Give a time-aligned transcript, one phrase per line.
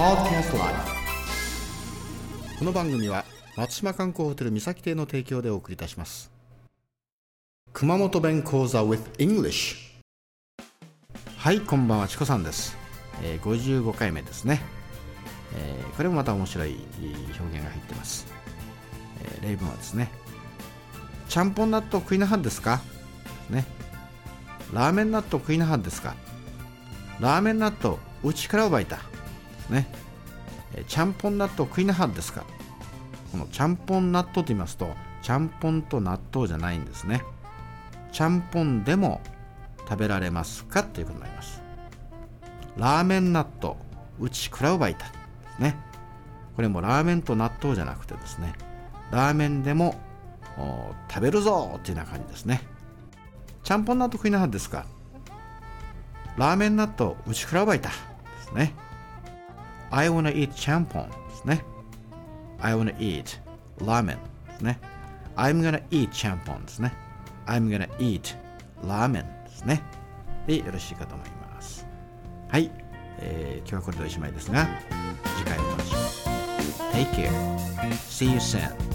[0.00, 0.74] Podcast Live
[2.58, 6.32] この番組は松島観光ホテル三崎邸の提供でお送りいたします。
[7.74, 9.76] 熊本弁講座 with English
[11.36, 12.78] はいこんばんはチコさんです、
[13.22, 14.62] えー、55回目ですね、
[15.54, 16.76] えーこれもまた面白い
[17.38, 18.26] 表現が入ってます、
[19.22, 20.10] えー例文はですね。
[21.28, 22.80] ちゃんぽん納豆食いなはんですか？
[23.50, 23.66] ね。
[24.72, 26.14] ラーメン納豆食いなはんですか？
[27.20, 29.00] ラーメン納豆うちから奪いた。
[29.70, 29.90] ね。
[30.86, 32.44] ちゃんぽん納豆食いなはんですか？
[33.32, 37.22] このちゃんぽん納豆と言いますとちゃんぽんと納豆じゃないんですね。
[38.12, 39.20] ちゃんぽんでも
[39.88, 40.82] 食べられますか？
[40.84, 41.62] ということになります。
[42.76, 43.76] ラーメン納豆
[44.20, 45.12] うちくらうばいたで
[45.56, 45.76] すね。
[46.56, 48.52] これもラーメンと納豆じゃなくてですね。
[49.10, 49.96] ラーメンでも
[51.08, 52.62] 食べるぞっていうような感じですね。
[53.62, 54.86] ちゃんぽん納豆食いなはんですか？
[56.36, 57.94] ラーメン納豆うちくらうばいたで
[58.42, 58.74] すね。
[59.90, 61.64] I wanna eat ちゃんぽんですね。
[62.60, 63.38] I wanna eat
[63.84, 64.16] ラーメン
[64.46, 64.78] ですね。
[65.36, 66.92] I'm gonna eat ちゃんぽんですね。
[67.46, 68.36] I'm gonna eat
[68.86, 69.82] ラーメンですね。
[70.46, 71.86] でよろしいかと思います。
[72.48, 72.70] はい、
[73.18, 74.68] えー今日はこれでおしまいですが
[75.38, 77.06] 次回お楽しみに。
[77.06, 77.30] Take care.
[78.08, 78.89] See you soon.